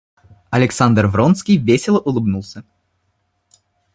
Александр 0.49 1.05
Вронский 1.05 1.57
весело 1.59 1.99
улыбнулся. 1.99 2.63